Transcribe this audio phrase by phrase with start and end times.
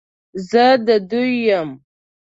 [0.49, 1.69] زه د دوی یم،